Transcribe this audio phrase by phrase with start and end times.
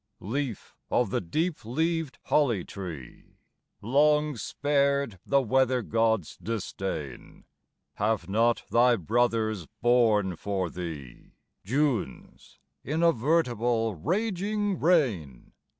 [0.23, 3.37] LEAF of the deep leaved holly tree,
[3.83, 7.43] Long spared the weather god's disdain,
[7.97, 11.33] Have not thy brothers borne for thee
[11.63, 15.51] June's inavertible raging rain?